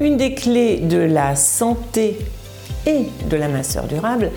[0.00, 2.18] les clés de la santé
[2.86, 4.30] et de la minceur durable,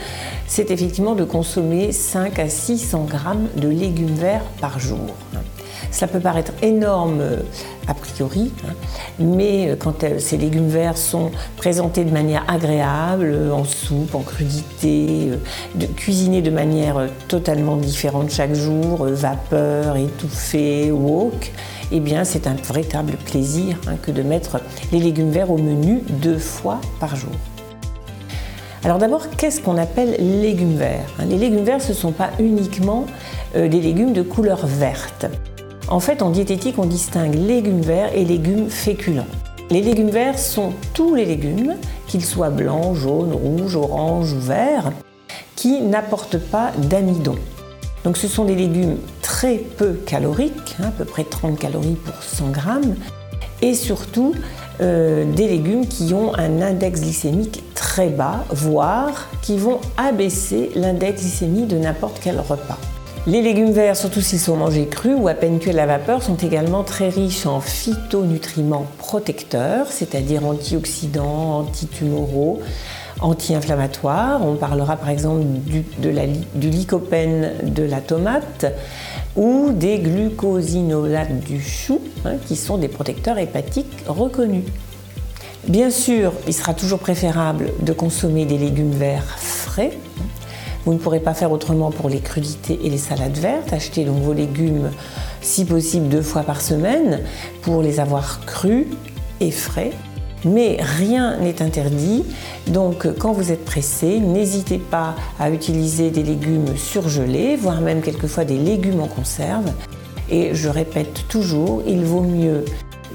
[0.47, 5.15] c'est effectivement de consommer 5 à 600 grammes de légumes verts par jour.
[5.91, 7.37] Ça peut paraître énorme euh,
[7.87, 8.73] a priori, hein,
[9.19, 14.21] mais euh, quand euh, ces légumes verts sont présentés de manière agréable, en soupe, en
[14.21, 15.31] crudité,
[15.95, 21.51] cuisinés de manière totalement différente chaque jour, vapeur, étouffé, wok,
[21.91, 24.59] eh bien c'est un véritable plaisir hein, que de mettre
[24.91, 27.31] les légumes verts au menu deux fois par jour.
[28.83, 32.29] Alors d'abord, qu'est-ce qu'on appelle légumes verts hein, Les légumes verts, ce ne sont pas
[32.39, 33.05] uniquement
[33.55, 35.27] des légumes de couleur verte.
[35.87, 39.27] En fait, en diététique, on distingue légumes verts et légumes féculents.
[39.69, 41.75] Les légumes verts sont tous les légumes,
[42.07, 44.91] qu'ils soient blancs, jaunes, rouges, oranges ou verts,
[45.55, 47.35] qui n'apportent pas d'amidon.
[48.03, 52.15] Donc ce sont des légumes très peu caloriques, hein, à peu près 30 calories pour
[52.21, 52.95] 100 grammes,
[53.61, 54.33] et surtout
[54.81, 61.21] euh, des légumes qui ont un index glycémique très bas, voire qui vont abaisser l'index
[61.21, 62.77] glycémique de n'importe quel repas.
[63.27, 66.21] Les légumes verts, surtout s'ils sont mangés crus ou à peine cuits à la vapeur,
[66.21, 72.61] sont également très riches en phytonutriments protecteurs, c'est-à-dire antioxydants, antitumoraux,
[73.21, 74.45] anti-inflammatoires.
[74.45, 75.83] On parlera par exemple du,
[76.69, 78.67] lycopène de la tomate
[79.35, 84.65] ou des glucosinolates du chou, hein, qui sont des protecteurs hépatiques reconnus.
[85.67, 89.93] Bien sûr, il sera toujours préférable de consommer des légumes verts frais,
[90.85, 93.73] vous ne pourrez pas faire autrement pour les crudités et les salades vertes.
[93.73, 94.91] Achetez donc vos légumes,
[95.41, 97.21] si possible, deux fois par semaine
[97.63, 98.85] pour les avoir crus
[99.39, 99.91] et frais.
[100.45, 102.23] Mais rien n'est interdit,
[102.67, 108.45] donc quand vous êtes pressé, n'hésitez pas à utiliser des légumes surgelés, voire même quelquefois
[108.45, 109.71] des légumes en conserve.
[110.29, 112.63] Et je répète toujours, il vaut mieux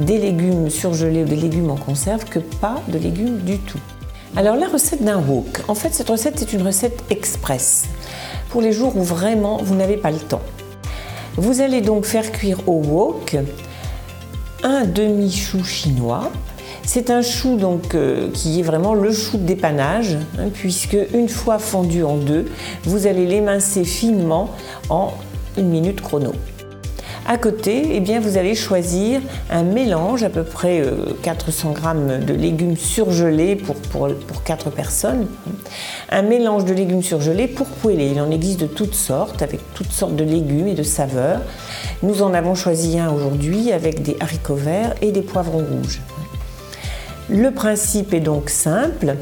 [0.00, 3.78] des légumes surgelés ou des légumes en conserve que pas de légumes du tout.
[4.36, 7.86] Alors la recette d'un wok, en fait cette recette c'est une recette express
[8.48, 10.40] pour les jours où vraiment vous n'avez pas le temps.
[11.36, 13.36] Vous allez donc faire cuire au wok
[14.62, 16.30] un demi-chou chinois.
[16.84, 21.28] C'est un chou donc euh, qui est vraiment le chou de dépannage, hein, puisque une
[21.28, 22.46] fois fendu en deux,
[22.84, 24.50] vous allez l'émincer finement
[24.90, 25.12] en
[25.58, 26.32] une minute chrono.
[27.32, 29.20] À côté, eh bien, vous allez choisir
[29.50, 30.82] un mélange, à peu près
[31.22, 35.28] 400 euh, g de légumes surgelés pour, pour, 4 personnes.
[36.10, 38.10] Un mélange de légumes surgelés pour poêler.
[38.10, 41.40] Il en existe de toutes sortes, avec toutes sortes de légumes et de saveurs.
[42.02, 46.00] Nous en avons choisi un aujourd'hui avec des haricots verts et des poivrons rouges.
[47.28, 49.14] Le principe est donc simple.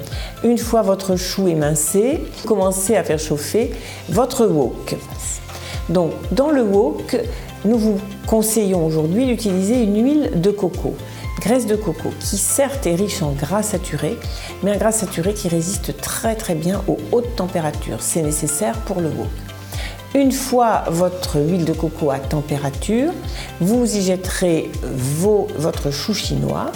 [0.44, 3.70] Une fois votre chou émincé, commencez à faire chauffer
[4.08, 4.96] votre wok.
[5.88, 7.16] Donc, dans le wok,
[7.65, 10.94] nous vous conseillons aujourd'hui d'utiliser une huile de coco,
[11.41, 14.19] graisse de coco, qui certes est riche en gras saturé,
[14.62, 18.00] mais un gras saturé qui résiste très très bien aux hautes températures.
[18.00, 19.28] C'est nécessaire pour le wok.
[20.15, 23.12] Une fois votre huile de coco à température,
[23.60, 24.70] vous y jetterez
[25.56, 26.72] votre chou chinois,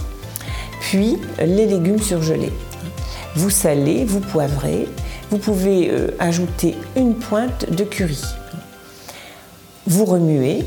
[0.80, 2.52] puis les légumes surgelés.
[3.34, 4.86] Vous salez, vous poivrez,
[5.30, 8.20] vous pouvez euh, ajouter une pointe de curry.
[9.86, 10.64] Vous remuez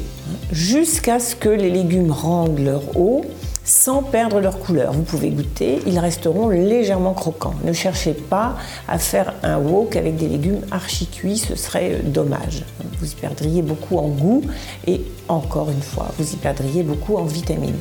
[0.52, 3.24] jusqu'à ce que les légumes rendent leur eau
[3.64, 4.92] sans perdre leur couleur.
[4.92, 7.56] Vous pouvez goûter, ils resteront légèrement croquants.
[7.64, 8.58] Ne cherchez pas
[8.90, 12.64] à faire un wok avec des légumes archi cuits, ce serait euh, dommage.
[13.00, 14.44] Vous y perdriez beaucoup en goût
[14.86, 17.80] et encore une fois, vous y perdriez beaucoup en vitamines.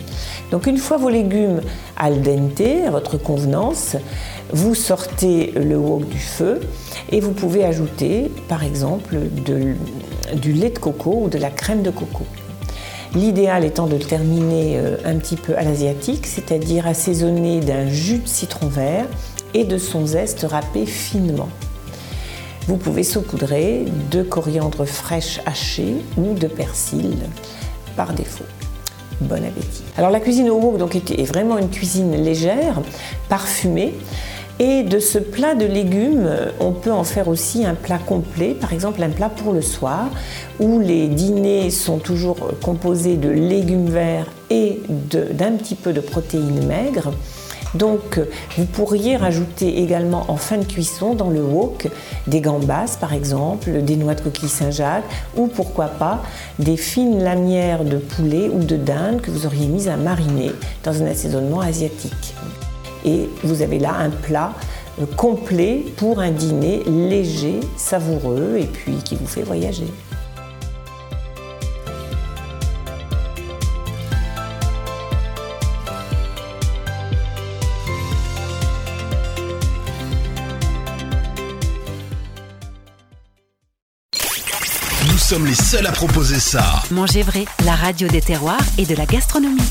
[0.53, 1.61] Donc une fois vos légumes
[1.97, 3.97] al dente, à votre convenance,
[4.53, 6.61] vous sortez le wok du feu
[7.11, 9.17] et vous pouvez ajouter par exemple
[10.35, 12.25] du lait de coco ou de la crème de coco.
[13.15, 18.19] L'idéal étant de le terminer euh, un petit peu à l'asiatique, c'est-à-dire assaisonné d'un jus
[18.19, 19.07] de citron vert
[19.55, 21.49] et de son zeste râpé finement.
[22.67, 27.17] Vous pouvez saupoudrer de coriandre fraîche hachée ou de persil
[27.95, 28.45] par défaut.
[29.21, 29.85] Bon appétit.
[29.97, 32.81] Alors la cuisine au wok donc est vraiment une cuisine légère,
[33.29, 33.95] parfumée
[34.61, 36.31] et de ce plat de légumes,
[36.61, 40.09] on peut en faire aussi un plat complet, par exemple un plat pour le soir,
[40.61, 46.67] où les dîners sont toujours composés de légumes verts et d'un petit peu de protéines
[46.67, 47.13] maigres.
[47.75, 48.21] Donc
[48.57, 51.89] vous pourriez rajouter également en fin de cuisson dans le wok
[52.29, 55.03] des gambas par exemple, des noix de coquille Saint-Jacques
[55.37, 56.23] ou pourquoi pas
[56.61, 60.53] des fines lanières de poulet ou de dinde que vous auriez mises à mariner
[60.85, 62.35] dans un assaisonnement asiatique
[63.05, 64.53] et vous avez là un plat
[65.01, 69.87] euh, complet pour un dîner léger, savoureux et puis qui vous fait voyager.
[85.07, 86.83] Nous sommes les seuls à proposer ça.
[86.91, 89.63] Manger vrai, la radio des terroirs et de la gastronomie.